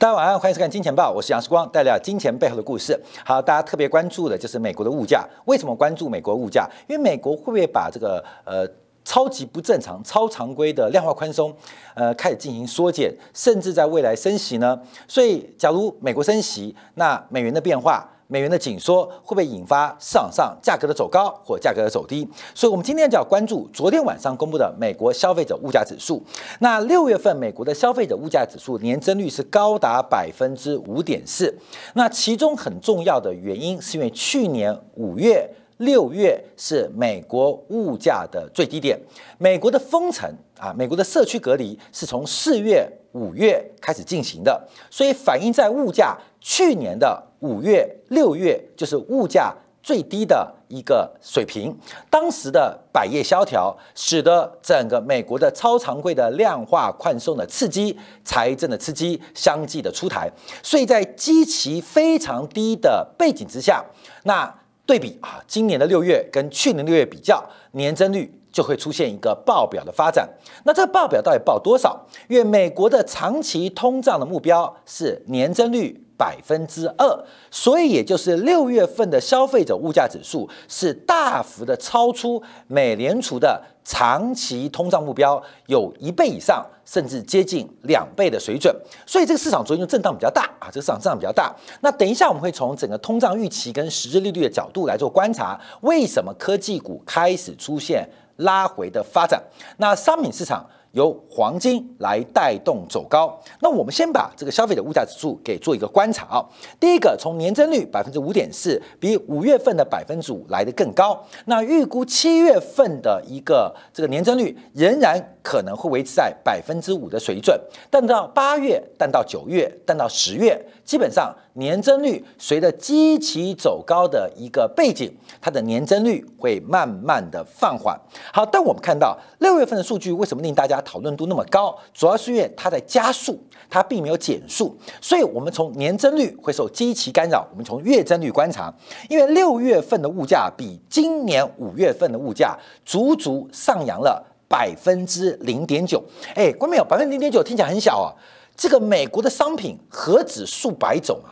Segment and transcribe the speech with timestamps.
[0.00, 2.98] 大家晚上欢迎收看《金钱报》，我是杨世光，带来金钱背后的故事。
[3.22, 5.28] 好，大家特别关注的就是美国的物价。
[5.44, 6.66] 为什么关注美国物价？
[6.88, 8.66] 因为美国会不会把这个呃
[9.04, 11.54] 超级不正常、超常规的量化宽松，
[11.92, 14.80] 呃开始进行缩减，甚至在未来升息呢？
[15.06, 18.08] 所以，假如美国升息，那美元的变化。
[18.30, 22.26] 美元的紧缩会不会引发市场上价格的走高或价格的走低？
[22.54, 26.22] 所以，我们今天就要关注昨天晚上公布的美国消费者物价指数。
[26.60, 31.52] 那六月份美国的消费者物价指数年增率是高达百分之五点四。
[31.94, 38.96] 那其中很重要的原因是因为去年五月、六月是美国物价的最低点，
[39.38, 47.26] 美国的封城啊，美国的社区隔离是从四月、五月开始进行的，所以反映在物价去年的。
[47.40, 51.74] 五月、六月就是物价最低的一个水平，
[52.10, 60.30] 当时的百业萧条，使得整个美国的超常规的量化宽松的刺激、财政的刺激相继的出台，
[60.62, 63.82] 所以在基期非常低的背景之下，
[64.24, 64.54] 那
[64.84, 70.28] 对比啊，今年的六月跟去年六月比较，年增率就会出现一个爆表的发展。
[70.64, 72.06] 那这个爆表到底爆多少？
[72.28, 76.04] 因为美国的长期通胀的目标是年增率。
[76.20, 88.70] 百分之二，所以也就是六月份的消费者物价指数是大幅的超出美联储的长期通胀目标有一倍以上，甚至接近两倍的水准。
[89.06, 91.56] 所以这个市场昨天就震荡比较大啊，这个市场震荡比较大。
[91.80, 99.42] 那等一下我们会从整个通胀预期跟实质利率的角度来做观察，为什么科技股开始出现拉回的发展？
[99.78, 100.68] 那商品市场。
[100.92, 103.38] 由黄金来带动走高。
[103.60, 106.44] 那我们先把这个消费者物价指数给做一个观察啊。
[106.78, 111.20] 第一个，从年增率百分之五点四，比五月份的百分之五来的更高。
[111.46, 117.58] 那预估七月份的一个这个年增率仍然可能会维持在百分之五的水准，
[117.90, 127.98] 但到八月，但到九月，但到十月，基本上年增率随着基期走高的一个背景，它的年增率会慢慢的放缓。
[128.32, 138.72] 好，但我们看到六月份的数据为什么令大家讨论度那么高，主要是因为它在加速，它并没有减速，所以我们从年增率会受基期干扰，我们从月增率观察，
[139.08, 146.02] 因为六月份的物价比今年五月份的物价足足上扬了百分之零点九。
[146.34, 146.84] 哎，关没有？
[146.84, 148.10] 百分之零点九听起来很小啊，
[148.56, 151.30] 这个美国的商品何止数百种啊，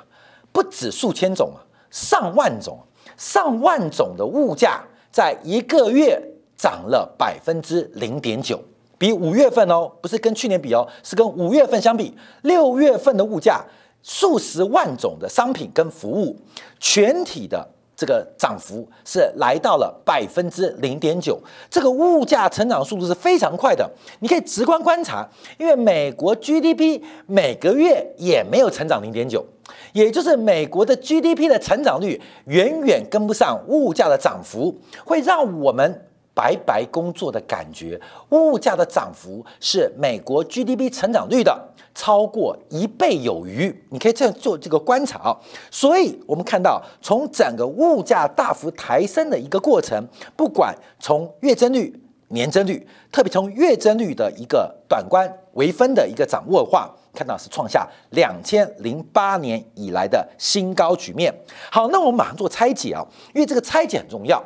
[0.52, 1.58] 不止数千种啊，
[1.90, 2.78] 上万种，
[3.16, 6.22] 上万种的物价在一个月
[6.56, 8.62] 涨了百分之零点九。
[8.96, 13.64] 比五月份哦，不是跟去年比哦，是跟五月份相比，六月份的物价
[14.02, 16.36] 数十万种的商品跟服务，
[16.78, 21.36] 全体的这个涨幅是来到了百分之零点九，
[21.68, 23.90] 这个物价成长速度是非常快的。
[24.20, 25.28] 你可以直观观察，
[25.58, 29.44] 因为美国 GDP 每个月也没有成长零点九，
[29.92, 36.04] 也就是美国的 GDP 的成长率远远跟不上物价的涨幅，会让我们。
[36.38, 38.00] 白白工作的感觉，
[38.30, 41.60] 物价的涨幅是美国 GDP 成长率的
[41.92, 43.76] 超过一倍有余。
[43.90, 45.36] 你可以这样做这个观察啊，
[45.68, 50.00] 所以我们看到从整个物价大幅抬升的一个过程，
[50.36, 51.92] 不管从月增率、
[52.28, 61.34] 年增率，特别从月增率的一个短观微分的一个掌握的话，看到是创下两千零八年以来的新高局面。
[61.72, 63.04] 好，那我们马上做拆解啊，
[63.34, 64.40] 因为这个拆解很重要。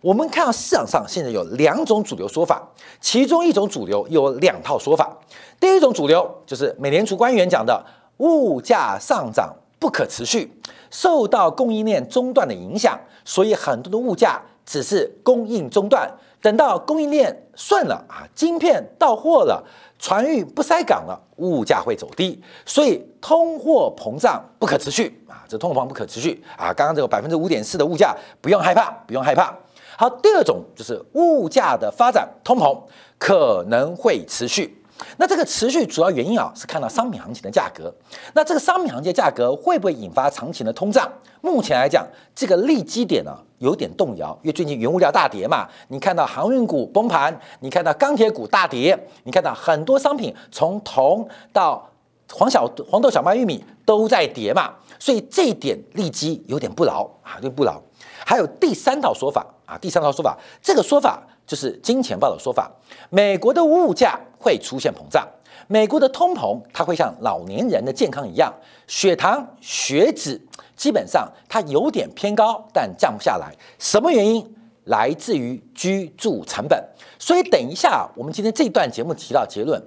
[0.00, 2.62] 我们看到市场上现在有两种主流说法，
[3.00, 5.16] 其中一种主流有两套说法。
[5.58, 7.84] 第一种主流就是美联储官员讲的，
[8.18, 10.52] 物价上涨不可持续，
[10.90, 16.08] 受到供应链中断的影响，所以很多的物价只是供应中断，
[16.40, 19.64] 等到供应链顺了啊，晶片到货了，
[19.98, 29.52] 船运不塞港了，物价会走低，所以通货膨胀不可持续啊，这通货膨胀不可持续啊，刚刚这个百分之五点四的物价不用害怕，不用害怕。
[30.00, 32.80] 好，第二种就是物价的发展，通膨
[33.18, 34.80] 可能会持续。
[35.16, 37.92] 那这个持续主要原因啊，是看到商品行情的价格。
[38.32, 41.10] 那这个商品行情的价格会不会引发长期的通胀？
[41.40, 45.66] 目前来讲，这个利基点呢有点动摇，因为最近原物料大跌嘛。
[45.88, 51.84] 你看到航运股崩盘，你看到钢铁股大跌，你看到很多商品从铜到
[52.32, 54.72] 黄小黄豆、小麦、玉米都在跌嘛。
[55.00, 57.80] 所以这一点利基有点不牢啊，有点不牢。
[58.24, 62.70] 还有第三套说法啊，第三套说法，这个说法就是金钱豹的说法。
[63.10, 65.28] 美国的物价会出现膨胀，
[65.66, 68.50] 美国的通膨它会像老年人的健康一样，
[68.86, 70.40] 血糖、血脂
[70.74, 73.52] 基本上它有点偏高，但降不下来。
[73.78, 74.54] 什么原因？
[74.84, 76.82] 来自于居住成本。
[77.18, 79.78] 所以等一下，我们今天这段节目提到结论：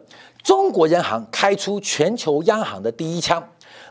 [0.43, 3.43] 中国人行开出全球央行的第一枪。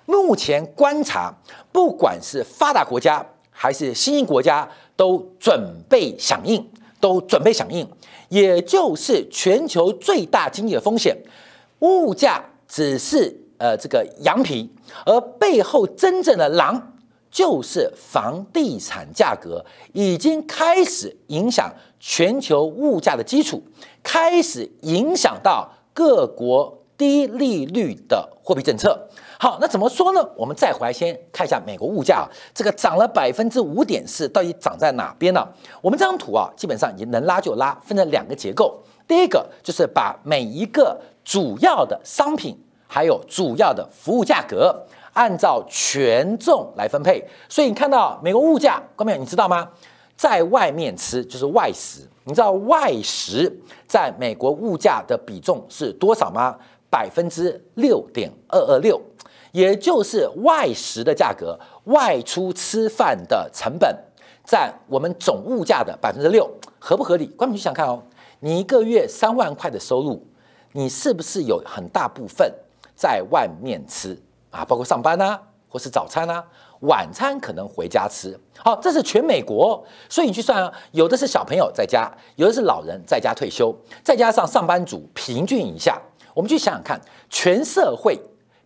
[0.06, 1.34] 目前观察，
[1.72, 3.26] 不管是发达国家
[3.62, 4.66] 还是新兴国家，
[4.96, 6.66] 都准备响应，
[6.98, 7.86] 都准备响应，
[8.30, 11.14] 也就是全球最大经济的风险，
[11.80, 14.70] 物价只是呃这个羊皮，
[15.04, 16.94] 而背后真正的狼
[17.30, 19.62] 就是房地产价格，
[19.92, 23.62] 已经开始影响全球物价的基础，
[24.02, 26.78] 开始影响到各国。
[27.00, 29.08] 低利率的货币政策，
[29.42, 30.22] 好，那怎么说呢？
[30.36, 35.42] 我们再回来先看一下美国物价，这个涨了百分之五点四，到底涨在哪边呢？
[35.80, 38.78] 我们这张图啊，基本上已经能拉就拉，分成两个结构。
[39.08, 42.54] 第一个就是把每一个主要的商品，
[42.86, 44.78] 还有主要的服务价格，
[45.14, 47.26] 按照权重来分配。
[47.48, 49.66] 所以你看到美国物价，各位你知道吗？
[50.18, 53.50] 在外面吃就是外食，你知道外食
[53.88, 56.54] 在美国物价的比重是多少吗？
[56.90, 59.00] 百分之六点二二六，
[59.52, 63.96] 也就是外食的价格，外出吃饭的成本
[64.44, 67.26] 占我们总物价的百分之六，合不合理？
[67.28, 68.02] 观众去想看哦，
[68.40, 70.26] 你一个月三万块的收入，
[70.72, 72.52] 你是不是有很大部分
[72.94, 74.16] 在外面吃
[74.50, 74.64] 啊？
[74.64, 76.44] 包括上班啊，或是早餐啊，
[76.80, 78.38] 晚餐可能回家吃。
[78.58, 83.74] 好，这是全美国，所以你去算啊，有的是小朋友在家，有的是老人在家退休，
[84.04, 86.00] 再加上上班族，平均一下。
[86.34, 88.18] 我们去想想看，全社会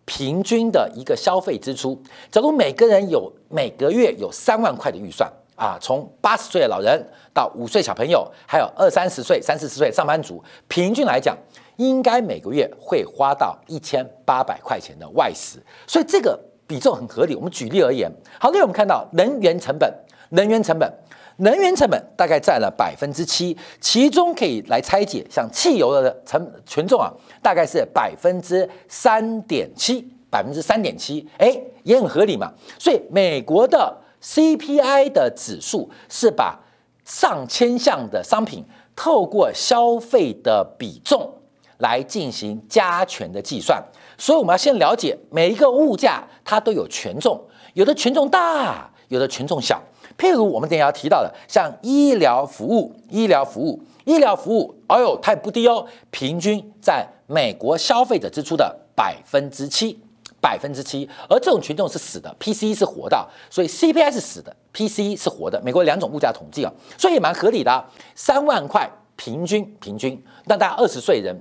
[0.05, 7.03] 平均的一个消费支出，假如每个人有每个月有三万块的预算啊，从八十岁的老人
[7.33, 11.37] 到五岁小朋友，还有二三十岁、三四十岁上班族，平均来讲，
[11.77, 17.35] 应该每个月会花到一千八百块钱的外食，所以这个比重很合理。
[17.35, 19.91] 我们举例而言，好，例如我们看到能源成本，
[20.29, 20.91] 能源成本。
[21.37, 27.11] 能源成本大概占了百分之七，其中可以来拆解，像汽油的成权重啊，
[27.41, 32.51] 大概是百分之三点七，百分之三点七，哎，也很合理嘛。
[32.79, 36.57] 所以美国的 CPI 的指数是把
[37.03, 38.63] 上千项的商品
[38.95, 41.31] 透过消费的比重
[41.79, 43.83] 来进行加权的计算，
[44.17, 47.39] 所以我们要先了解每一个物价它都有权重，
[47.73, 49.81] 有的权重大，有的权重小。
[50.17, 59.99] 譬如我们等下要提到的，像医疗服务、医疗服务、医疗服务，哎呦，它也不低哦，平均在美国消费者支出的百分之七，
[60.39, 61.09] 百分之七。
[61.29, 65.61] 而这种群众是死的，PCE 是活的，所以 CPI 是死的，PCE 是活的。
[65.61, 67.85] 美国两种物价统计啊，所以也蛮合理的。
[68.15, 71.35] 三万块平均平均，那大家二十岁人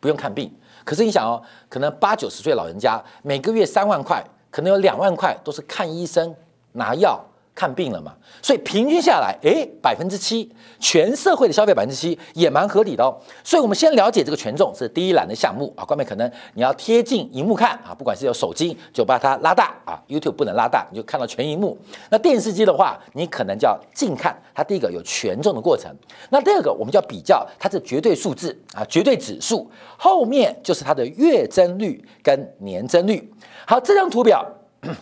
[0.00, 0.52] 不用看病，
[0.84, 6.34] 可是你想哦，可能八九十岁老人家每个月三万块，可能有两万块都是看医生
[6.72, 7.22] 拿药。
[7.58, 13.12] 看病了嘛，所以平均下来，哎，百分之七，全社会的消费百分之七也蛮合理的哦。
[13.42, 15.82] 所以，我们先了解这个权重是第一栏的项目啊。
[15.84, 21.76] 关面可能你要贴近荧幕看啊，不管是有手机就把它拉大啊，YouTube 不能拉大，你就看到全荧幕。
[22.10, 25.92] 那电视机的话，你可能就要近看，它第一个有权重的过程。
[26.30, 33.28] 那第二个，我们就要比较它是绝对数字啊，绝对指数，后面就是它的月增率跟年增率。
[33.66, 34.46] 好，这张图表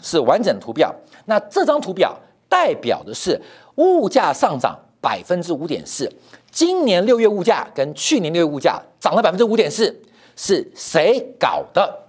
[0.01, 0.95] 是完整图表，
[1.27, 2.19] 那这张图表。
[2.49, 3.41] 代表的是
[3.77, 6.11] 物价上涨百分之五点四，
[6.51, 9.95] 今年六月物价跟去年六月物价涨了百分之五点四，
[10.35, 12.03] 是谁搞的？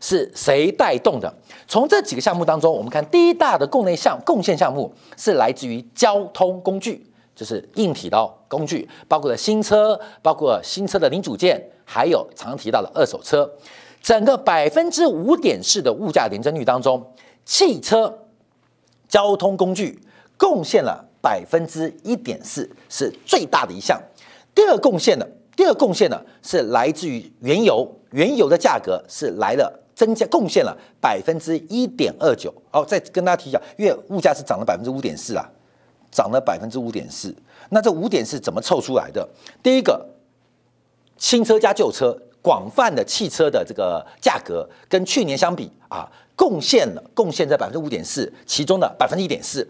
[0.00, 1.32] 是谁带动的？
[1.68, 7.06] 从这几个项目当中，我们看第一大的供内项贡献项目是来自于交通工具，
[7.36, 13.48] 就是硬体的工具，包括了新车，包括新车的零组件，还有常提到的二手车。
[14.02, 17.00] 整个百分之五点四的物价年增率当中，
[17.44, 18.18] 汽车。
[19.12, 20.00] 交通工具
[20.38, 24.00] 贡献了百分之一点四，是最大的一项。
[24.54, 32.50] 第二贡献的，第二贡献呢是来自于原油，原油的价格是来了增加，贡献了百分之一点二九。
[32.72, 35.46] 哦，再跟大家提一下，因为物价是涨了百分之五点四啊，
[36.10, 37.36] 涨了百分之五点四。
[37.68, 39.28] 那这五点四怎么凑出来的？
[39.62, 40.06] 第一个，
[41.18, 46.10] 新车加旧车，广泛的汽车的这个价格跟去年相比啊。
[46.42, 49.64] 贡献了贡献在百分之五点四，其中的百分之一点四。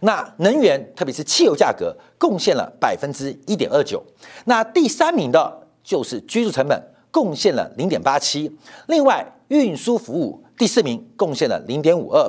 [0.00, 4.02] 那能源，特别是汽油价格，贡献了百分之一点二九。
[4.46, 8.50] 那第三名的就是居住成本，贡献了零点八七。
[8.88, 12.28] 另外，运输服务第四名，贡献了零点五二。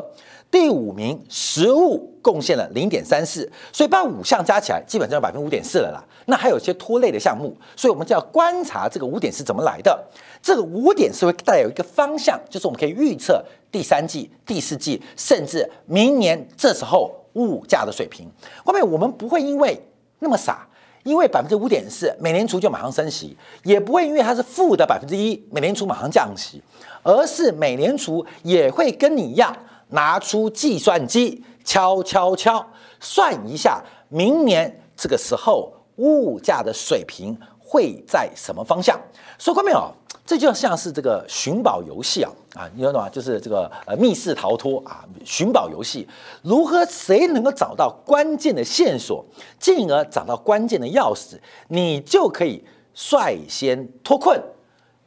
[0.49, 3.49] 第五名，食物贡献了零点三四。
[3.71, 6.03] 所以把五项加起来，基本上百分之五点四了啦。
[6.25, 10.03] 那还有一些拖累的项目，所以我们就要观察这个五点是怎么来的。
[10.41, 18.29] 这个五点是会带有一个方向，就是我们可以预测第三季、第四季，甚至明年这时候物价的水平。
[18.63, 19.81] 后面我们不会因为
[20.19, 20.67] 那么傻，
[21.03, 26.61] 因为百分之五点四，美联储就马上升息，也不会因为它是负的百分之一，美联储马上降息，
[27.03, 29.55] 而是美联储也会跟你一样
[29.89, 32.65] 拿出计算机敲敲敲
[32.99, 38.99] 算一下，明年这个时候物价的水平会在什么方向？
[39.37, 39.91] 说过没有？
[40.25, 43.07] 这就像是这个寻宝游戏啊啊，你懂吗？
[43.07, 46.05] 就是这个呃密室逃脱啊，寻宝游戏，
[46.41, 49.25] 如何谁能够找到关键的线索，
[49.57, 51.39] 进而找到关键的钥匙，
[51.69, 52.61] 你就可以
[52.93, 54.37] 率先脱困，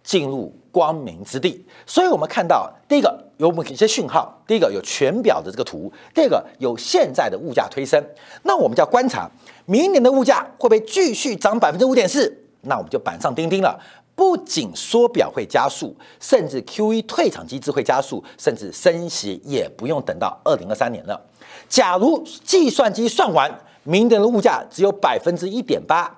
[0.02, 1.66] 进入光明之地。
[1.84, 7.98] 所以我们看到，第一个有我们一些讯号，第一个有全表的这个图，第二个有现在的物价推升。
[8.42, 9.26] 那我们就要观察
[9.64, 12.30] 明年的物价会不会继续涨百分之五点四？
[12.60, 13.80] 那我们就板上钉钉了。
[14.14, 21.18] 不仅缩表会加速，甚至 Q E 退场机制会加速，甚至升息也不用等到二零二三年了。
[21.66, 23.50] 假如计算机算完，
[23.84, 26.14] 明年的物价只有百分之一点八，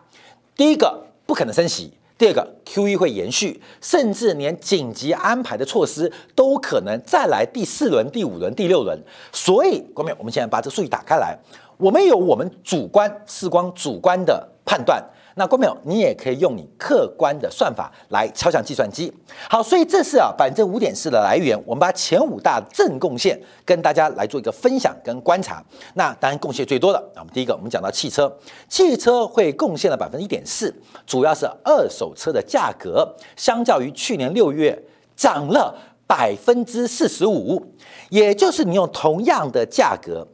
[0.57, 8.97] 第一个不可能升息，第二个 Q E 会延续，甚至连紧急安排的措施都可能再来第四轮、第五轮、第六轮。
[9.33, 11.37] 所以，各位，我们现在把这个数据打开来，
[11.79, 15.05] 我们有我们主观事光主观的判断。
[15.35, 19.13] 那郭淼，你也可以用你客观的算法来敲响计算机。
[19.49, 21.59] 好，所以这是啊百分之五点四的来源。
[21.65, 25.65] 我们把前五大正贡献跟大家来做一个分享跟观察。
[25.95, 28.31] 那当然贡献最多的，那，我们第一个我们讲到汽车，
[28.69, 30.75] 汽车会贡献了百分之一点四，
[31.07, 34.79] 主要是二手车的价格相较于去年六月
[35.17, 35.75] 涨了
[36.07, 37.75] 百分之四十五，
[38.11, 40.27] 也就是你用同样的价格，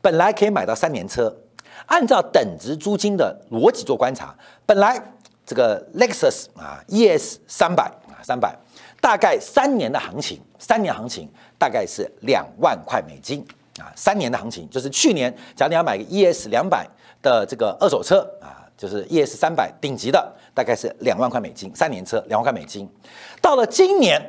[0.00, 1.36] 本来可以买到三年车。
[1.88, 5.02] 按照等值租金的逻辑做观察，本来
[5.44, 8.54] 这个 Lexus 啊，ES 三百啊，三百
[9.00, 11.28] 大概三年的行情，三年行情
[11.58, 13.44] 大概是两万块美金
[13.80, 16.86] 啊，三年的行情就是去年，假如你要买个 ES 两百
[17.22, 22.86] 的这个二手车啊，就是 ES 三百顶级的，大概是两万块美金，三年车两万块美金。
[23.40, 24.20] 到了今年，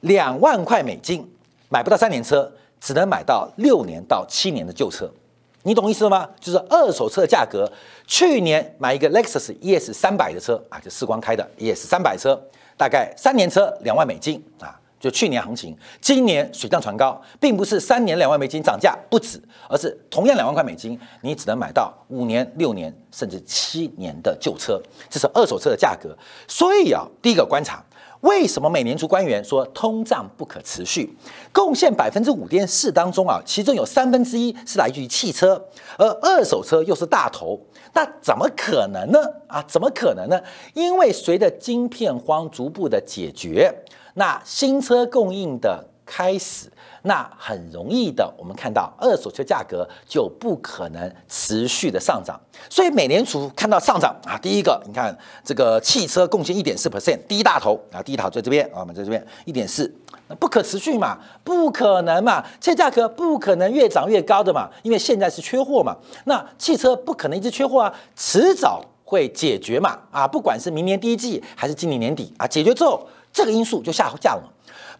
[0.00, 1.30] 两万块美金
[1.68, 5.12] 买不到三年车，只能买到六年到七年的旧车。
[5.62, 6.28] 你懂意思了吗？
[6.40, 7.70] 就是二手车的价格，
[8.06, 12.40] 去年买一个 Lexus ES 三百的车啊，就四光开的 ES 三百车，
[12.78, 15.76] 大概三年车两万美金啊，就去年行情。
[16.00, 19.38] 今年水涨船高，并不是三年两万美金涨价不止，
[19.68, 26.16] 而是同样两万块美金，你只能买到五年、六年甚至七年的旧车，这是二手车的价格。
[26.48, 27.84] 所以啊，第一个观察。
[28.20, 31.16] 为什么美联储官员说通胀不可持续？
[31.52, 35.62] 贡献百分之五点四当中啊，其中有三分之一是来自于汽车，
[35.96, 37.58] 而二手车又是大头，
[37.94, 39.18] 那怎么可能呢？
[39.46, 40.38] 啊，怎么可能呢？
[40.74, 43.74] 因为随着晶片荒逐步的解决，
[44.14, 46.70] 那新车供应的开始。
[47.02, 52.38] 那很容易的，我们看到二手车价格就不可能持续的上涨，
[52.68, 57.80] 所以美联储看到上涨啊，第一个你看这个汽车贡献一点四 percent，第一大头。
[57.92, 59.92] 啊，第一头在这边啊，我们在这边一点四，
[60.28, 74.52] 那不可持续嘛，不可能嘛，这价格不可能越涨越高的嘛，因为现在是缺货嘛，那汽车不可能一直缺货啊，迟早会解决嘛，啊，不管是明年第一季还是今年年底啊，解决之后这个因素就下降了，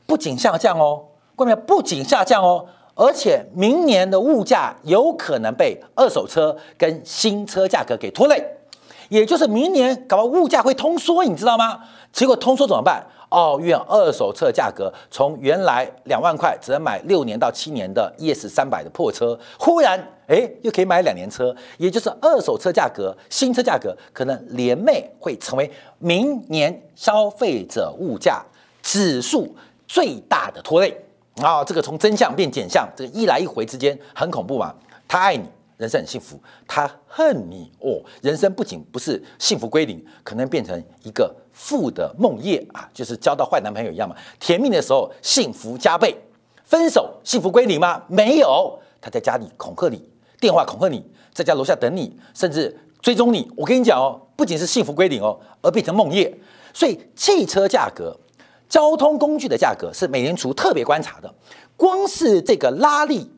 [0.06, 1.02] 不仅下降哦。
[1.40, 2.62] 后面不仅下降哦，
[2.94, 8.44] 而且明年的物价有可能被二手车跟新车价格给拖累，
[9.08, 11.80] 也就是明年搞物价会通缩，你知道吗？
[12.12, 13.02] 结果通缩怎么办？
[13.30, 25.70] 哦，因为二手车价格从原来两万块只能买六年到七年的 ES 三百的破车，忽然哎又可以买两年车，也就是二手车价格、新车价格可能连袂会成为
[26.00, 28.44] 明年消费者物价
[28.82, 29.54] 指数
[29.88, 30.94] 最大的拖累。
[31.36, 34.74] 啊，这个从真相变假象，这个一来一回之间很恐怖嘛。
[35.08, 35.44] 他爱你，
[35.78, 44.14] 人生很幸福；他恨你，哦，人生不仅不是幸福归零，可能变成一个负的梦魇啊，就是交到坏男朋友一样嘛。
[44.38, 46.14] 甜蜜的时候幸福加倍，
[46.64, 48.02] 分手幸福归零吗？
[48.08, 50.06] 没有，他在家里恐吓你，
[50.38, 53.50] 电话恐吓你，在家楼下等你，甚至追踪你。
[53.56, 56.30] 我跟你讲哦，不仅是幸福归零哦，而变成梦魇。
[56.74, 58.14] 所以汽车价格。
[58.70, 61.34] 交通工具的价格是美联储特别观察的，
[61.76, 63.28] 光是这个拉力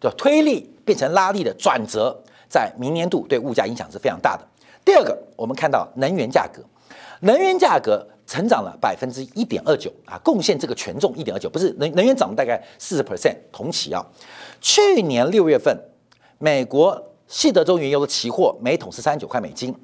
[0.00, 2.18] 的推力变成拉力的转折，
[2.48, 4.44] 在明年度对物价影响是非常大的。
[4.82, 6.64] 第二个，我们看到能源价格，
[7.20, 14.02] 能源价格成长了百分之一点二九啊，贡献这个权重一点二九，不是能能源涨了大概四十 percent，同期啊，
[14.62, 15.78] 去年六月份，
[16.38, 19.74] 美国西德州原油的期货每桶是三十九块美金，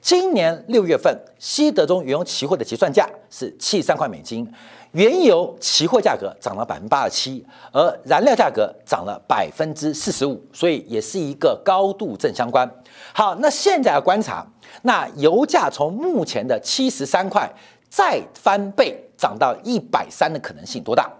[0.00, 4.50] 今年六月份，西德中原油期货的结算价是七十三块美金，
[4.92, 12.68] 原油期货价格涨了百分之八十七，而燃料价格涨了百分之四十五，所以也是一个高度正相关。
[13.12, 14.46] 好，那现在要观察，
[14.82, 17.46] 那油价从目前的七十三块
[17.90, 21.10] 再翻倍涨到一百三的可能性多大？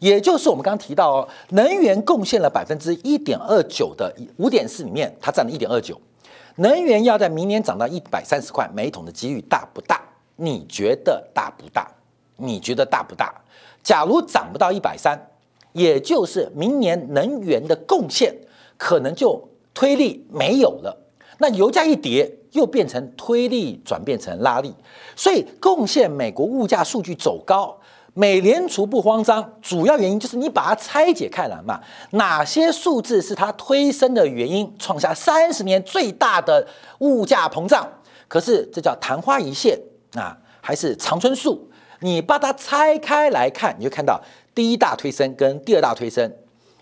[0.00, 5.98] 也就是我们刚刚提到哦，能源贡献了百分之一点二九的五点四里面，它占了一点二九。
[6.56, 10.00] 能源要在明年涨到一百三十块每桶的几率大不大？
[10.36, 11.90] 你觉得大不大？
[12.36, 13.34] 你觉得大不大？
[13.82, 15.18] 假如涨不到一百三，
[15.72, 18.34] 也就是明年能源的贡献
[18.76, 20.96] 可能就推力没有了。
[21.38, 24.74] 那油价一跌，又变成推力转变成拉力，
[25.14, 27.78] 所以贡献美国物价数据走高。
[28.18, 31.78] 美联储不慌张，主要原因就是你把它拆解开来嘛，
[32.12, 36.66] 哪些数字是它推升的原因，创下三十年最大的
[37.00, 37.86] 物价膨胀？
[38.26, 39.78] 可是这叫昙花一现
[40.14, 41.70] 啊，还是长春树？
[42.00, 44.18] 你把它拆开来看，你就看到
[44.54, 46.32] 第一大推升跟第二大推升，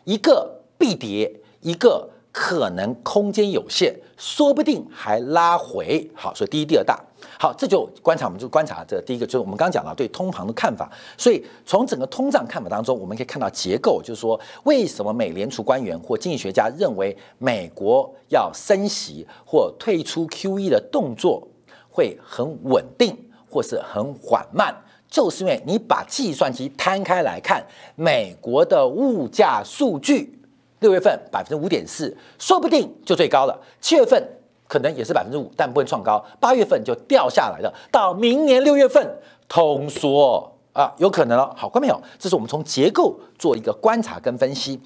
[0.04, 6.08] 一个必跌，一个可能空间有限，说不定还拉回。
[6.14, 6.96] 好，所以第一、第二大。
[7.44, 10.90] 好，这就观察，我们就观察这第一个，就是我们刚刚讲到对通膨的看法。
[11.18, 21.46] 所以从整个通胀看法当中，我们可以看到结构，就是说为什么美联储官员或经济学家认为美国要升息或退出 QE 的动作
[21.90, 23.14] 会很稳定
[23.50, 24.74] 或是很缓慢，
[25.10, 27.62] 就是因为你把计算机摊开来看，
[27.94, 30.40] 美国的物价数据，
[30.80, 34.26] 六月份百分之五点四，说不定就最高了，七月份。
[34.66, 36.24] 可能也是百分之五，但不会创高。
[36.40, 39.18] 八月份就掉下来了，到明年六月份
[39.48, 41.54] 通缩啊，有可能了。
[41.56, 42.02] 好，看没有？
[42.18, 44.80] 这是我们从结构做一个观察跟分析。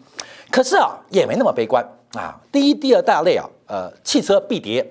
[0.50, 1.82] 可是啊，也没那么悲观
[2.14, 2.38] 啊。
[2.50, 4.84] 第一、第二大类啊，呃，汽车必跌，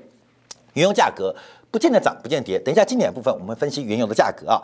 [0.73, 1.35] 原油价格
[1.69, 2.57] 不见得涨，不见得跌。
[2.57, 4.61] 等一下，经典部分我们分析原油的价格啊，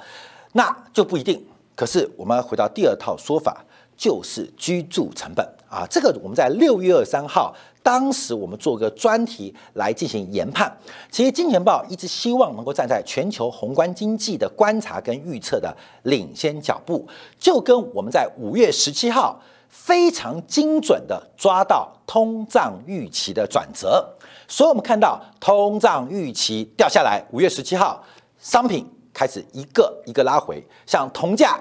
[0.54, 1.46] 那就不一定。
[1.76, 3.64] 可是我们回到第二套说法，
[3.98, 7.54] 就是居住成本啊，这个我们在六月二三号。
[7.84, 10.72] 当时我们做个专题来进行研判，
[11.12, 17.06] 其实金钱豹一直希望能够站在全球宏观经济的观察跟预测的领先脚步，
[17.38, 24.08] 就跟我们在五月十七号非常精准的抓到通胀预期的转折，
[24.48, 28.02] 所以我们看到通胀预期掉下来，五月十七号
[28.40, 31.60] 商品开始一个一个拉回，像铜价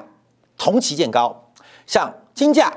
[0.57, 1.35] 同期见高，
[1.85, 2.73] 像金价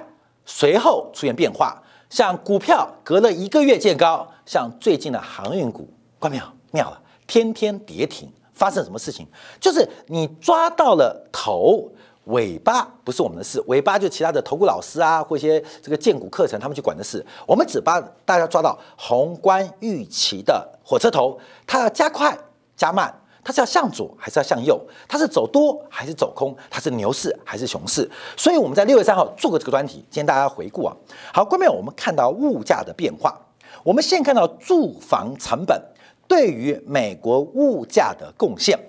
[0.45, 1.79] 随后出现变化。
[2.09, 5.89] 像股票隔了一个月见高，像最近的航运股，
[6.19, 6.43] 关没有？
[6.71, 9.25] 妙了，天天跌停，发生什么事情？
[9.59, 11.89] 就是你抓到了头，
[12.25, 17.25] 尾巴不是我们的事，尾巴就其他的投顾老师啊，或一些这个荐股课程他们去管的事。
[17.47, 22.37] 我们只把大家抓到宏观预期的火车头，它要加快
[22.75, 23.13] 加慢。
[23.45, 24.81] 它是要向左还是要向右？
[25.08, 26.58] 它是走多还是走空？
[26.67, 28.10] 它是牛市还是熊市？
[28.36, 30.97] 所以我们在六月三号做过这个专题，今天大家回顾啊。
[31.31, 33.39] 好，关面我们看到物价的变化。
[33.84, 35.79] 我们先看到住房成本
[36.27, 38.79] 对于美国物价的贡献。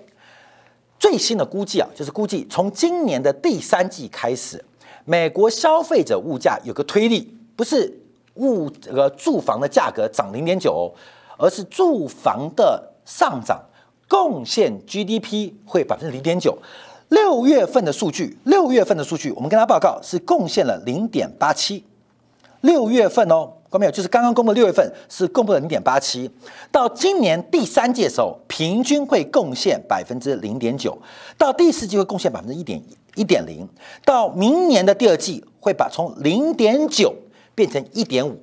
[0.97, 4.65] 最新的估计啊，就是估计从今年的第三季开始，
[5.05, 7.95] 美国消费者物价有个推力，不是
[8.33, 10.91] 物这个住房的价格涨零点九，
[11.37, 13.63] 而是住房的上涨。
[14.07, 16.57] 贡献 GDP 会百分之零点九，
[17.09, 21.83] 六月份的数据，六月份的数据，我们跟他报告是贡献了零点八七。
[22.61, 23.91] 六月份哦，看没有？
[23.91, 26.29] 就是刚刚公布的六月份是公布了零点八七，
[26.71, 30.97] 到今年第三季的时候，平均会贡献百分之零点九，
[31.37, 32.81] 到第四季会贡献百分之一点
[33.15, 33.67] 一点零，
[34.03, 37.13] 到明年的第二季会把从零点九
[37.53, 38.35] 变成一点五，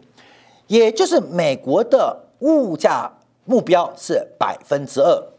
[0.68, 3.12] 也就是美国的物价
[3.44, 5.33] 目标是百分之二。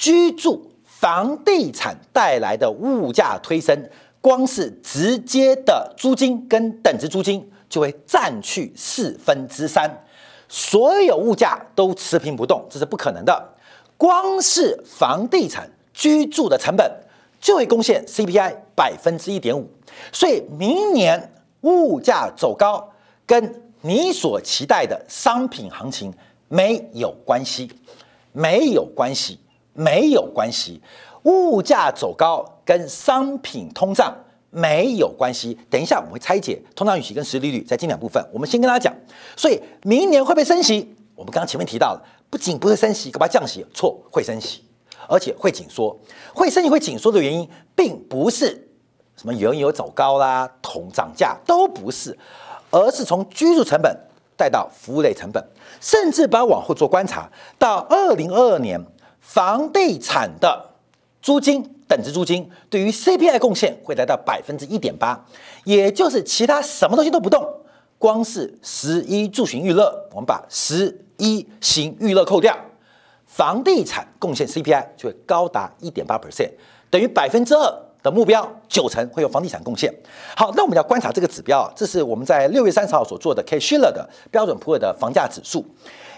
[0.00, 3.86] 居住房地产带来的物价推升，
[4.22, 9.90] 光是直接的租金跟等值租金就会占去四分之三，
[10.48, 13.48] 所有物价都持平不动，这是不可能的。
[13.98, 16.90] 光是房地产居住的成本
[17.38, 19.70] 就会贡献 CPI 百分之一点五，
[20.10, 22.90] 所以明年物价走高
[23.26, 26.10] 跟你所期待的商品行情
[26.48, 27.70] 没有关系，
[28.32, 29.38] 没有关系。
[29.72, 30.80] 没有关系，
[31.22, 34.14] 物价走高跟商品通胀
[34.50, 35.56] 没有关系。
[35.70, 38.24] 等一下我们会拆解通胀预期跟实际利率在这两部分。
[38.32, 38.94] 我们先跟大家讲，
[39.36, 40.94] 所以明年会不会升息？
[41.14, 43.64] 我们刚刚前面提到了，不仅不会升息，干嘛降息？
[43.72, 44.64] 错，会升息，
[45.08, 45.96] 而且会紧缩。
[46.34, 48.68] 会升息会紧缩的原因，并不是
[49.16, 52.18] 什么原油走高啦、铜涨价都不是，
[52.70, 53.94] 而是从居住成本
[54.36, 55.44] 带到服务类成本，
[55.80, 58.84] 甚至把往后做观察，到二零二二年。
[59.20, 60.70] 房地产的
[61.22, 65.24] 租金等值租金对于 CPI 贡献会来到百分之一点八，
[65.64, 67.46] 也就是其他什么东西都不动，
[67.98, 72.56] 光是十一住行娱乐，我们把十一行娱乐扣掉，
[73.26, 76.50] 房地产贡献 CPI 就会高达一点八 percent，
[76.88, 79.92] 等于百分之二的目标，九成会有房地产贡献。
[80.34, 85.64] 好，那我们要观察这个指标啊，这是我们在六月三十号所做的 K Shiller 的标准普尔的房价指数，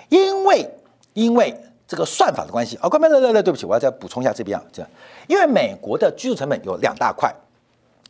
[0.09, 0.71] 因为
[1.15, 1.55] 因为。
[1.93, 4.91] 这个算法的关系啊，关门来来来，对不起，我要再补充一下这边啊，这样，
[5.29, 7.31] 因为美国的居住成本有两大块，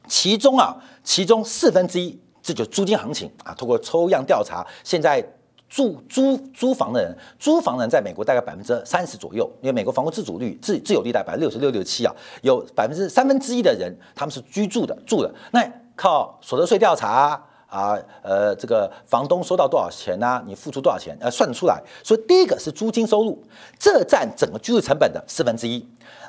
[0.07, 3.53] 其中啊，其中四分之一，这就是租金行情啊。
[3.59, 5.21] 通过抽样调查，现在
[5.69, 17.43] 住租租房的人，租房人在美国大概百分之三十左右，因为美国房屋自主率自自有率大概百分之六十六六七啊，有百分之三分之一的人他们是居住的住的，那靠所得税调查。
[17.73, 20.43] 啊，呃，这个房东收到多少钱呢？
[20.47, 21.17] 你付出多少钱？
[21.23, 21.83] 呃，算得出来。
[22.05, 23.43] 所以第一个是租金收入，
[23.79, 25.83] 这占整个居住成本的四分之一。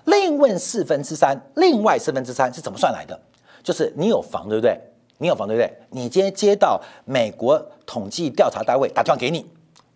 [0.06, 3.20] 另问四分之三，另外四分之三是怎么算来的？
[3.62, 4.80] 就是你有房，对不对？
[5.18, 5.70] 你有房，对不对？
[5.90, 9.46] 你今天接到美国统计调查单位打电话给你，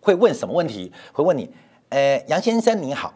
[0.02, 0.92] 会问什么问题？
[1.14, 1.50] 会问你，
[1.88, 3.14] 呃，杨先生你好，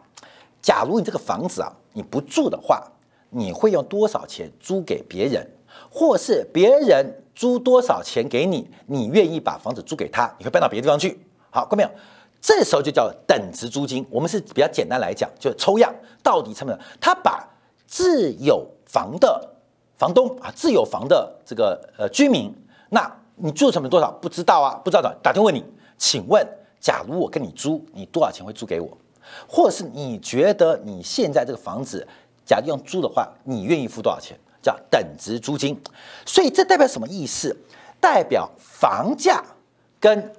[0.59, 2.83] 假如你这个房子啊，你不住的话，
[3.29, 5.47] 你会用多少钱租给别人？
[5.89, 7.19] 或是别人？
[7.35, 11.19] 租多少钱给你，你愿意把房子租给他，你会搬到别的地方去。
[11.49, 11.89] 好，看没有？
[12.39, 14.05] 这时候就叫等值租金。
[14.11, 16.79] 我们是比较简单来讲，就抽样到底成本。
[17.01, 17.43] 他把
[17.87, 19.49] 自有房的
[19.97, 22.53] 房东啊，自有房的这个呃居民，
[22.89, 24.11] 那你住成本多少？
[24.21, 25.65] 不知道啊，不知道的，打电话问你，
[25.97, 26.47] 请问，
[26.79, 28.95] 假如我跟你租，你多少钱会租给我？
[29.47, 32.07] 或是你觉得你现在这个房子，
[32.45, 34.37] 假如用租的话，你愿意付多少钱？
[34.63, 35.77] 叫等值租金，
[36.25, 37.55] 所以这代表什么意思？
[37.99, 39.43] 代表房价
[39.99, 40.33] 跟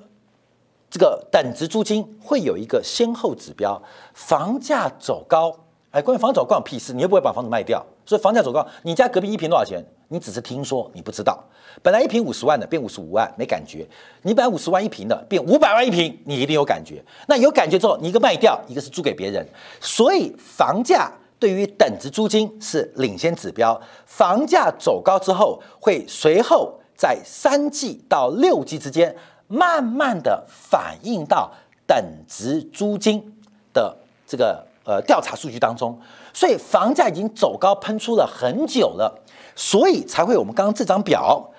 [0.91, 3.81] 这个等值租金会有一个先后指标。
[4.13, 5.55] 房价走高，
[5.91, 6.93] 哎，关于房价走高有屁事？
[6.93, 9.85] 你又不会把房子卖掉，所以房价走高，你家隔壁一平多少钱？
[10.09, 11.43] 你只是听说，你不知道。
[11.83, 13.87] 本来一平五十万的变五十五万，没感觉。
[14.23, 17.03] 你本来五十万一平的变五百万一平，你一定有感觉。
[17.27, 19.47] 那有感觉之后，你一个卖掉，一个是租给别人，
[19.81, 21.13] 所以房价。
[21.39, 29.15] 对于等值租金是领先指标，房价走高之后，会随后在三季到六季之间，
[29.47, 31.53] 慢慢的反映到
[31.87, 33.37] 等值租金
[33.73, 33.95] 的
[34.27, 35.99] 这个呃调查数据当中，
[36.33, 39.23] 所以房价已经走高喷出了很久了，
[39.55, 41.51] 所以才会我们刚刚这张表。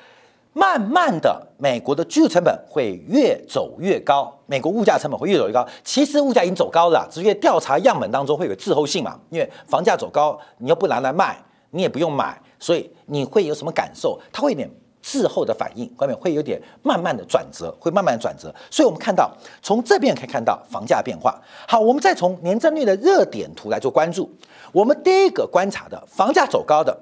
[0.57, 5.67] 慢慢的，美国的居住成本会越走越高，美国物价成本会越走越高。
[5.83, 11.37] 其实物价已经走高了，只是调查样本当中会有滞后性嘛，因为房价走高，你又不拿来卖，
[11.71, 14.17] 你也不用买，所以你会有什么感受？
[14.31, 14.69] 它会有点
[15.01, 18.55] 滞后的反应，外面会有点慢慢的转折，会慢慢的转折。
[18.71, 19.29] 所以我们看到，
[19.61, 21.37] 从这边可以看到房价变化。
[21.67, 24.33] 好，我们再从年增率的热点图来做关注。
[24.71, 26.97] 我们第一个观察的房价走高的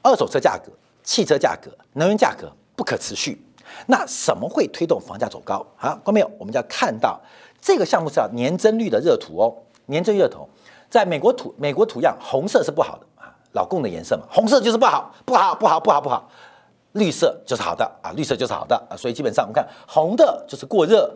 [0.00, 0.70] 二手车价格。
[1.02, 3.44] 汽车价格、能源价格不可持续，
[3.86, 5.64] 那什么会推动房价走高？
[5.76, 7.20] 啊，观众朋友，我们就要看到
[7.60, 9.54] 这个项目是叫年增率的热图哦。
[9.86, 10.48] 年增热图，
[10.88, 16.28] 在美国土美国土样，红色是不好的啊，老共的颜色嘛，红色就是不好，不好，不好，不好，不好，
[16.92, 21.12] 绿色就是好的啊，绿色就是好的啊，所以基本上我们看红的就是过热，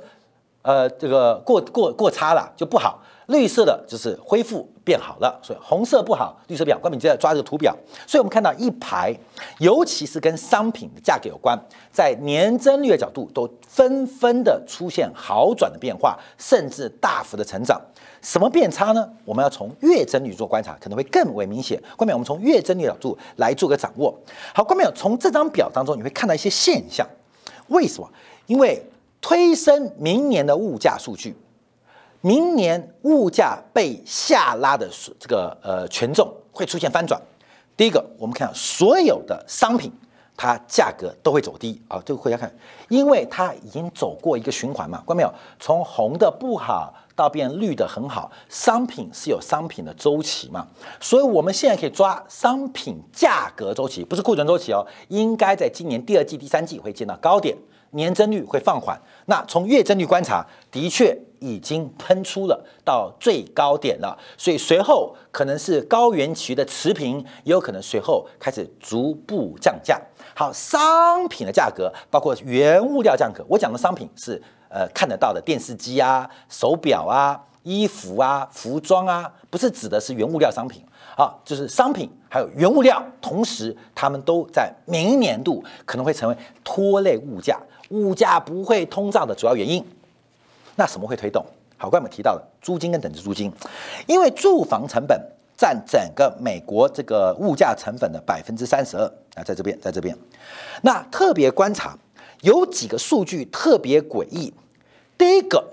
[0.63, 3.01] 呃，这个过过过差了就不好。
[3.27, 6.81] 绿色的就是恢复变好了，所以红色不好，绿色变好。
[6.81, 9.13] 关敏就在抓这个图表，所以我们看到一排，
[9.59, 11.59] 尤其是跟商品的价格有关，
[11.91, 17.81] 在年增率的角度都纷纷的出现好转的变化，甚至大幅的成长。
[18.23, 19.09] 什么变差呢？
[19.25, 21.81] 我们要从月增率做观察，可能会更为明显。
[21.97, 24.17] 关敏，我们从月增率角度来做个掌握。
[24.55, 27.07] 好，关敏，从这张表当中你会看到一些现象，
[27.69, 28.09] 为什么？
[28.47, 28.81] 因为
[29.21, 31.35] 推升明年的物价数据。
[32.21, 37.21] 明年物价被下拉的这个呃权重会出现翻转。
[37.77, 39.93] 第一个，我们看所有的商品，
[40.37, 42.01] 它价格都会走低啊。
[42.05, 42.51] 这个回家看，
[42.89, 45.31] 因为它已经走过一个循环嘛，关没有？
[45.61, 50.67] 从红的不好到变绿的很好，商品是有商品的周期嘛，
[51.01, 54.87] 所以我们现在可以抓商品价格周期，不是库存周期哦。
[55.09, 57.55] 应该在今年第二季、第三季会见到高点，
[57.91, 59.01] 年增率会放缓。
[59.27, 61.17] 那从月增率观察，的确。
[61.39, 70.01] 已经喷出了到最高点了，所以随后可能是高原期的持平，也有可能随后开始逐步降价。
[70.35, 80.83] 好，商品的价格包括原物料价格，我讲的商品是呃看得到的电视机啊、手表啊、衣服啊、服装啊，不是指的是原物料商品。
[81.15, 87.59] 好，就是商品还有原物料，同时他们都在明年度可能会成为拖累物价、
[87.91, 89.85] 物价不会通胀的主要原因。
[90.75, 91.45] 那什么会推动？
[91.79, 93.53] 好，刚才我们提到了租金跟等值租金，
[94.07, 95.21] 因为住房成本
[95.57, 100.17] 占整个美国这个物价成本的百分之三十二啊，在这边，在这边。
[100.83, 101.97] 那特别观察
[102.43, 104.53] 有几个数据特别诡异。
[105.19, 105.65] 第一个，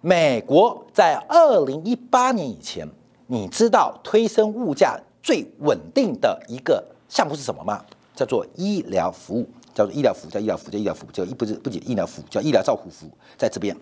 [0.00, 2.86] 美国在二零一八年以前，
[3.26, 7.82] 你知道推升物价最稳定的一个项目是什么吗？
[8.14, 13.76] 叫做医疗服务，叫做医疗服务，叫医疗服务，叫医疗服务，叫不是不仅医疗服务，叫医疗照护服务，在这边。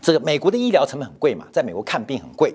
[0.00, 2.54] 这个美国的医疗成本很贵嘛，在美国看病很贵，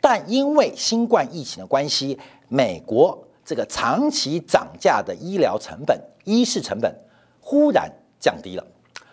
[0.00, 6.92] 但因为新冠疫情的关系，美国这个长期涨价的医疗成本、医事成本
[7.40, 8.66] 忽然降低了，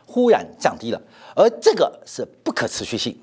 [0.05, 1.01] 忽然降低了，
[1.35, 3.15] 而这个是不可持续性。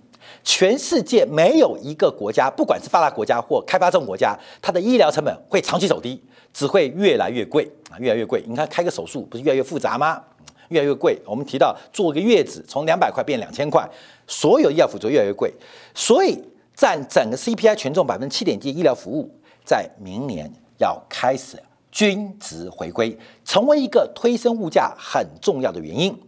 [0.45, 8.45] 全世界没有一个国家，不管是发达国家或开发中国家，它的医疗成本会长期走低，只会越来越贵啊，越来越贵。
[8.47, 10.23] 你看开个手术不是越来越复杂吗？
[10.69, 11.19] 越来越贵。
[11.27, 13.89] 我们提到坐个月子，从两百块变两千块。
[14.27, 15.53] 所有医疗辅助越来越贵，
[15.95, 16.43] 所以
[16.75, 19.31] 占整个 CPI 权重百分之七点几，医疗服务
[19.65, 26.19] 在明年要开始均值回归，成为一个推升物价很重要的原因。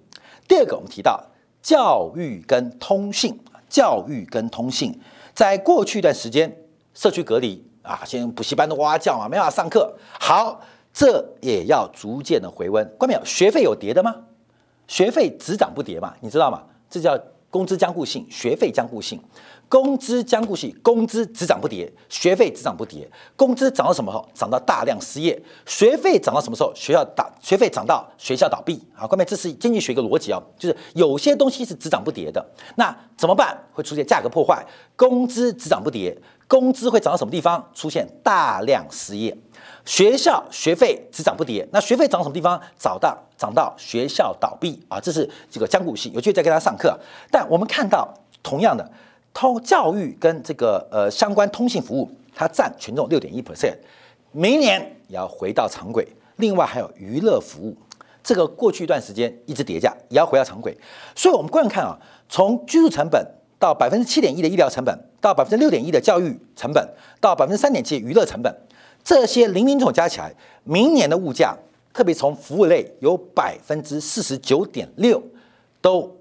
[0.47, 1.25] 第二个，我们提到
[1.63, 4.99] 教育跟通信，教育跟通信，
[5.35, 6.57] 在过去一段时间
[6.95, 9.97] 社区隔离啊，先补习班都哇哇叫嘛，没办法上课。
[10.21, 10.61] 好，
[10.93, 12.87] 这也要逐渐的回温。
[12.99, 13.25] 关没有？
[13.25, 14.15] 学费有跌的吗？
[14.87, 16.15] 学费只涨不跌嘛？
[16.21, 16.63] 你知道吗？
[16.89, 17.19] 这叫。
[17.57, 19.19] 工资僵固性，学费僵固性，
[19.67, 23.11] 工资僵固性，工资只涨不跌，学费只涨不跌。
[23.35, 24.29] 工资涨到什么时候？
[24.35, 25.43] 涨到大量失业。
[25.65, 26.71] 学费涨到什么时候？
[26.75, 28.79] 学校倒，学费涨到学校倒闭。
[28.93, 32.47] 好，各位，这是经济学一个逻辑哦，就是有些东西是只涨不跌的。
[32.75, 33.59] 那怎么办？
[33.73, 34.63] 会出现价格破坏。
[34.95, 36.15] 工资只涨不跌，
[36.47, 37.67] 工资会涨到什么地方？
[37.73, 39.35] 出现大量失业。
[39.87, 42.61] 学校学费只涨不跌，那学费涨什么地方？
[42.77, 46.13] 涨到涨到学校倒闭啊，这是这个僵固性。
[46.13, 46.99] 有机会再跟他上课。
[47.31, 48.91] 但我们看到，同样的，
[49.33, 53.77] 通教育跟这个呃相关通信服务，它占权重六点一 percent，
[54.33, 56.07] 明年也要回到常轨。
[56.37, 57.77] 另外还有娱乐服务，
[58.25, 60.77] 这个过去一段时间一直叠加，也要回到常轨。
[61.15, 61.97] 所以，我们观看啊，
[62.29, 63.25] 从居住成本
[63.57, 66.85] 到百分之七点一的医疗成本，到百分之六点一的教育成本，
[67.21, 68.53] 到百分之三点七娱乐成本。
[69.07, 71.57] 这些零零总加起来，明年的物价，
[71.95, 75.23] 特别从服务类有百分之四十九点六，
[75.81, 76.13] 都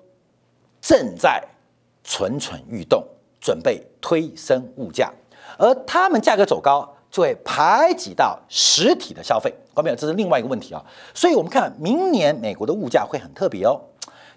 [0.80, 1.44] 正在
[2.04, 3.04] 蠢蠢欲动，
[3.42, 5.12] 准备推升物价，
[5.58, 9.52] 而他们价格走高，就会排挤到实体的消费。
[9.74, 10.86] 观众朋友，这是另外一个问题啊。
[11.16, 13.82] 所以，我们看明年美国的物价会很特别哦。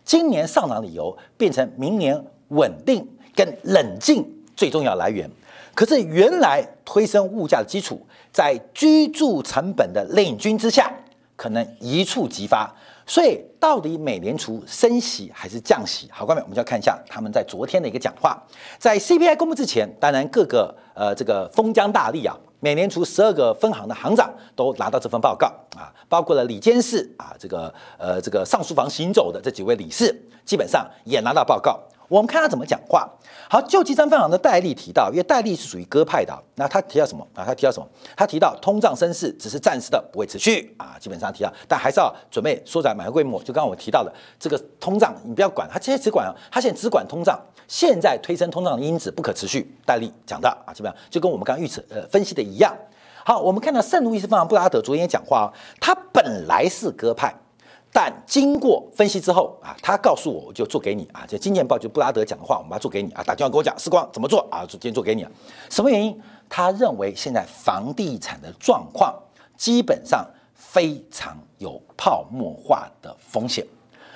[0.07, 3.07] 今年上涨理由变成明年稳定
[3.37, 5.31] 跟冷静最重要来源。
[5.79, 10.93] 可是原来推升物价的基础，在居住成本的领军之下，
[11.37, 12.69] 可能一触即发。
[13.07, 16.09] 所以到底美联储升息还是降息？
[16.11, 18.37] 好，各位，我们就要看一下他们在昨天的一个讲话。
[18.77, 30.13] 在 CPI 公布之前，当然各个呃这个封疆大吏啊，美联储十二个分行的行长都拿到这份报告啊，包括了里监事啊，这个呃这个上书房行走的这几位理事，
[30.45, 31.81] 基本上也拿到报告。
[32.09, 33.09] 我们看他怎么讲话。
[33.51, 37.45] 好，就基山分行的戴利提到，因为戴利是属于鸽派的，那他提到什么啊？
[37.47, 37.89] 他提到什么？
[38.17, 40.97] 他提到通胀升势只是暂时的，不会持续啊。
[41.01, 43.43] 基本上提到，但还是要准备缩窄买卖规模。
[43.43, 47.41] 就刚刚我提到的这个通胀，你不要管，他现在只管，他现在只管通胀。
[47.67, 49.75] 现在推升通胀的因子不可持续。
[49.87, 52.75] 戴利讲的啊，基本上就跟我们刚刚预测呃分析的一样。
[53.25, 57.35] 好，我们看到圣路易斯分行布拉德昨天也讲话，他本来是鸽派。
[57.93, 61.25] 但经过分析之后啊，他告诉我，我就做给你啊。
[61.27, 63.23] 这《今年报》就布拉德讲的话，我们把它做给你啊。
[63.25, 64.65] 打电话跟我讲，时光怎么做啊？
[64.69, 65.27] 今天做给你。
[65.71, 66.21] 什么原因？
[66.49, 69.15] 他认为现在房地产的状况
[69.57, 70.25] 基本上
[70.55, 73.67] 非常有泡沫化的风险。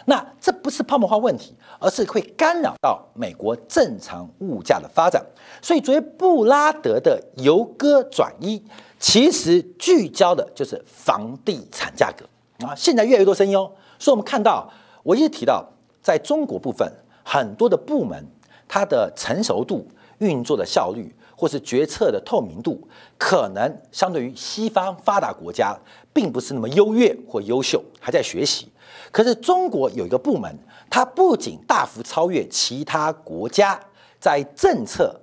[0.04, 5.24] 那这不是泡沫化问题，而是会干扰到美国正常物价的发展。
[5.60, 8.60] 所以，作为布拉德的由歌转一，
[8.98, 12.24] 其实聚焦的就是房地产价格。
[12.64, 14.70] 啊，现在越来越多声音哦，所以我们看到，
[15.02, 15.66] 我一直提到，
[16.02, 16.90] 在中国部分
[17.24, 18.24] 很多的部门，
[18.68, 19.86] 它的成熟度、
[20.18, 22.80] 运作的效率，或是决策的透明度，
[23.18, 25.76] 可能相对于西方发达国家，
[26.12, 28.70] 并不是那么优越或优秀，还在学习。
[29.10, 30.54] 可是中国有一个部门，
[30.90, 33.78] 它不仅大幅超越其他国家，
[34.20, 35.18] 在政策、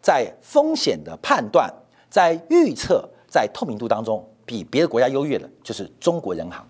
[0.00, 1.72] 在风险的判断、
[2.10, 6.66] 在预测、在透明度当中，比别的国家优越的，就是中国人行。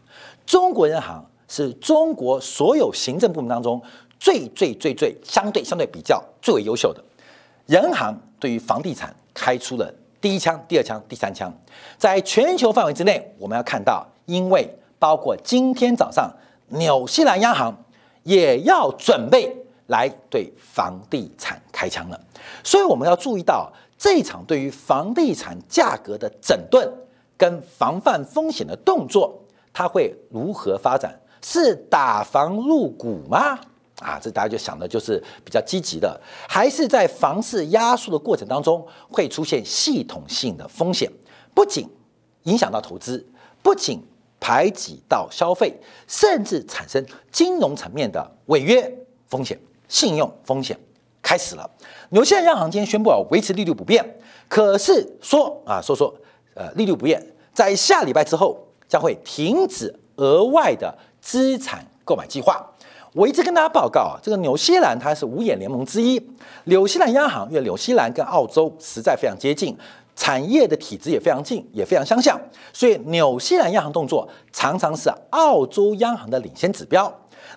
[0.47, 3.81] 中国人行是中国所有行政部门当中
[4.19, 7.03] 最最最最相对相对比较最为优秀的
[7.67, 11.53] 人行，对于房地产开出了第一枪、第二枪、第三枪。
[11.99, 16.31] 在全球范围之内，我们要看到，因为包括今天早上
[16.69, 17.77] 纽西兰央行
[18.23, 19.55] 也要准备
[19.89, 22.21] 来对房地产开枪了。
[22.63, 26.89] 所以我们要注意到这场对于房地产价格的整顿
[27.37, 29.42] 跟防范风险的动作，
[29.73, 31.19] 它会如何发展？
[31.43, 33.59] 是打房入股吗？
[34.01, 41.11] 啊，这大家就想的就是比较积极的，还是在房市压缩的过程当中会出现系统性的风险，
[41.55, 41.89] 不仅
[42.45, 43.25] 影响到投资，
[43.63, 44.01] 不仅
[44.41, 45.73] 排挤到消费，
[46.09, 48.93] 甚至产生金融层面的违约
[49.29, 49.57] 风险、
[49.89, 50.77] 信用风险
[51.21, 51.71] 开始了。
[52.11, 54.05] 纽西兰央行今天宣布啊，维持利率不变，
[54.49, 56.13] 可是说啊，说说
[56.55, 62.63] 呃，利率不变，在下礼拜之后将会停止额外的资产购买计划。
[63.15, 66.23] 我一直跟大家报告啊，这个纽西兰它是五眼联盟之一。
[66.65, 69.75] 纽西兰央行因为纽西兰跟澳洲实在非常接近，
[70.15, 72.39] 产业的体制也非常近，也非常相像，
[72.71, 77.11] 所以纽西兰央行动作常常是澳洲央行的领先指标。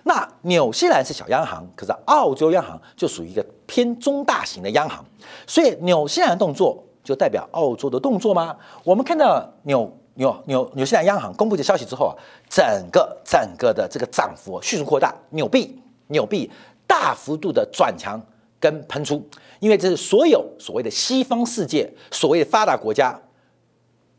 [0.04, 5.04] 那纽西兰是小央行，可是澳洲央行就属于一个偏中大型的央行，
[5.46, 8.56] 所以纽西兰动作就代表澳洲的动作吗？
[8.84, 9.94] 我们看到纽。
[10.16, 12.14] 纽纽纽西兰央行公布的消息之后啊，
[12.48, 16.50] 整个整个的这个涨幅迅速扩大，纽币纽币
[16.86, 18.20] 大幅度的转强
[18.58, 19.22] 跟喷出，
[19.60, 23.18] 因为这是所有所谓的西方世界所谓的发达国家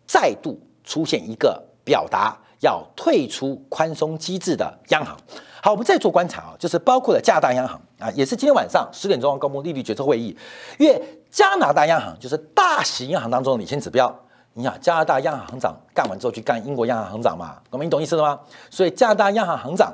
[0.06, 5.18] 再度出现一个表达要退出宽松机制的央行。
[5.62, 10.38] 好，我们再做观察啊，就是包括了加拿大央行啊，也是今天晚上十点钟公布利率决策会议，
[10.78, 14.16] 因为加拿大央行就是大型银行当中的领先指标。
[14.58, 17.58] 你想加拿大央行行长干完之后去干英国央行行长嘛？
[17.70, 18.40] 我们你懂意思了吗？
[18.72, 19.94] 所以加拿大央行行长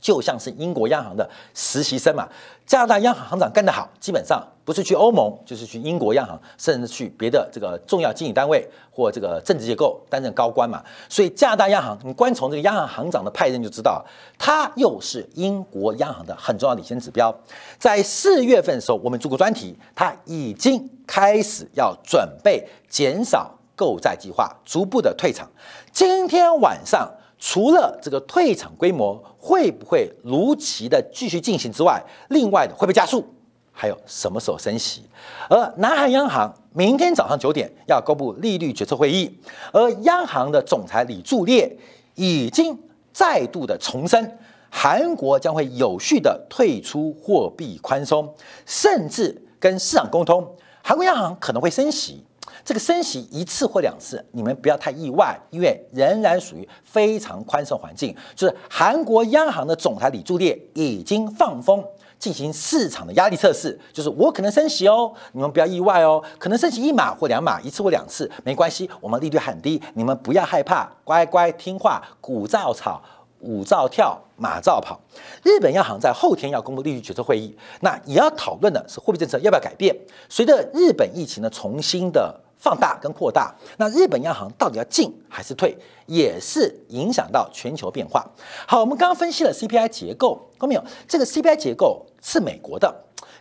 [0.00, 2.28] 就像是英国央行的实习生嘛。
[2.66, 10.82] 加拿大央行行长干得好，基本上不是去欧盟，就是去英国央行，甚至去别的这个重要经济单位或这个政治结构担任高官嘛。
[11.08, 14.04] 所以加拿大央行，你光从这个央行行长的派任就知道，
[14.36, 17.32] 他又是英国央行的很重要领先指标。
[17.78, 23.55] 在四月份的时候，我们做过专题，他已经开始要准备减少。
[23.76, 25.48] 购债计划逐步的退场，
[25.92, 27.08] 今天晚上
[27.38, 33.24] 除了这个退场规模会不会如期的继续进行之外，另外的会不会加速？
[33.70, 35.02] 还有什么时候升息？
[35.50, 39.38] 而南韩央行明天早上九点要公布利率决策会议，
[39.70, 41.76] 而央行的总裁李柱烈
[42.14, 42.78] 已经
[43.12, 44.38] 再度的重申，
[44.70, 48.34] 韩国将会有序的退出货币宽松，
[48.64, 52.24] 甚至跟市场沟通，韩国央行可能会升息。
[52.66, 58.12] 这个升息一次或两次，你们不要太意外，因为仍然属于非常宽松环境。
[58.34, 61.84] 就是韩国央行的总裁李柱烈已经放风
[62.18, 73.00] 进行市场的压力测试，就是我可能升息哦，你们不要意外哦，可能升息一码或两码，一次或两次没关系，我们利率很低，你们不要害怕，乖乖听话，鼓照吵。
[73.40, 74.98] 舞照跳，马照跑。
[75.44, 79.94] 日本央行在后天要公布利率决策会议，那也要讨论的是货币政策要不要改变。
[80.28, 82.34] 随着日本疫情的重新的
[82.66, 88.28] 放大跟扩大，那日本央行到底要进还是退，也是影响到全球变化。
[88.66, 90.82] 好，我们刚刚分析了 CPI 结构，看到没有？
[91.06, 92.92] 这个 CPI 结构是美国的，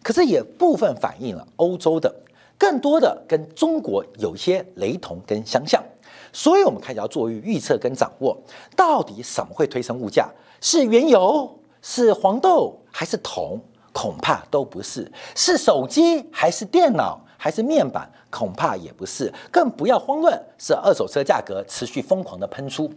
[0.03, 2.13] 可是也部分反映了欧洲的，
[2.55, 5.83] 更多的跟中国有一些雷同跟相像。
[6.31, 8.37] 所以，我们开始要做预测跟掌握，
[8.75, 10.29] 到底什么会推升物价？
[10.61, 13.59] 是原油，是黄豆，还是铜？
[13.91, 15.11] 恐怕都不是。
[15.33, 18.07] 是手机，还是电脑，还是面板？
[18.35, 19.33] 恐怕也不是。
[19.49, 22.91] 更不要慌乱，是二手车价格持续疯狂的喷出。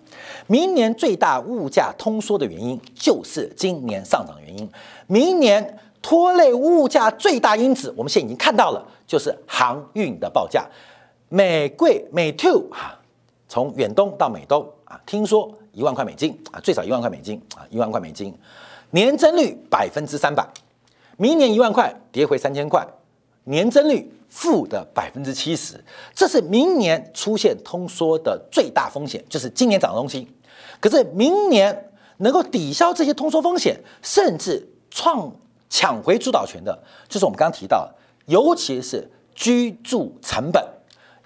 [0.48, 4.68] 明年最大物价通缩的原因，就是今年上涨原因。
[5.07, 10.66] 明年拖累物价最大因子，我们现在已经看到了，就是航运的报价，
[11.29, 12.98] 美贵美 two 哈。
[13.48, 18.37] 从远东到美东啊，听说一万块美金啊，最少一万块美金啊，一万块美金，
[18.90, 20.46] 年增率百分之三百，
[21.16, 22.87] 明年一万块跌回三千块，
[23.44, 25.82] 年增率负的百分之七十，
[26.14, 30.28] 这是明年出现通缩的最大风险，就是今年涨的东西。
[30.80, 35.33] 可是明年能够抵消这些通缩风险，甚至创
[35.70, 37.90] 抢回主导权的，就是我们刚刚提到，
[38.26, 40.62] 尤其是居住成本、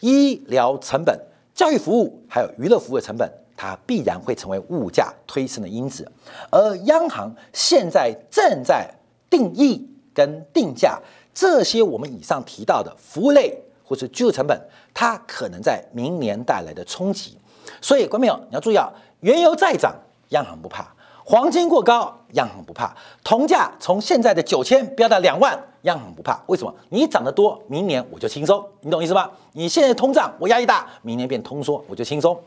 [0.00, 1.18] 医疗成本。
[1.54, 6.10] 教育服务还有娱乐服务的成本，它必然会成为物价推升的因子。
[6.50, 8.90] 而央行现在正在
[9.28, 10.98] 定义跟定价
[11.34, 14.60] 这些我们以上提到的服务类或者居住成本，
[14.92, 17.36] 它可能在明年带来的冲击。
[17.80, 19.94] 所以，观众朋友你要注意啊，原油再涨，
[20.30, 20.84] 央行不怕；
[21.24, 26.42] 黄金过高，央行不怕；铜价从现在的九千飙到两万，央行不怕。
[26.46, 26.74] 为什么？
[26.90, 29.30] 你涨得多，明年我就轻松，你懂意思吗？
[29.52, 32.38] 你现在通胀我压力大，明年变通缩我就轻松。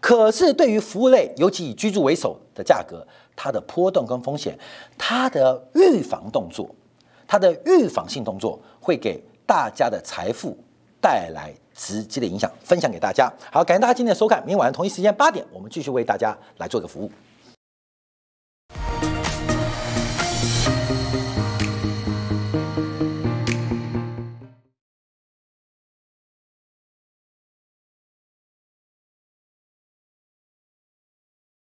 [0.00, 4.58] 可是对于服务类，尤其以居住为首的价格，它的波动跟风险，
[4.98, 6.68] 它的预防动作，
[7.34, 10.56] 它的预防性动作，会给大家的财富
[11.00, 12.48] 带来直接的影响。
[12.62, 13.28] 分享给大家。
[13.50, 17.10] 好，感谢大家今天的收看，明晚同一时间八点，我们继续为大家来做个服务。